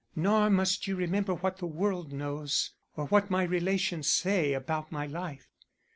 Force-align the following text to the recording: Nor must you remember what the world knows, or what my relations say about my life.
Nor 0.15 0.49
must 0.49 0.87
you 0.87 0.95
remember 0.95 1.35
what 1.35 1.57
the 1.57 1.67
world 1.67 2.11
knows, 2.11 2.71
or 2.95 3.05
what 3.09 3.29
my 3.29 3.43
relations 3.43 4.07
say 4.09 4.53
about 4.53 4.91
my 4.91 5.05
life. 5.05 5.51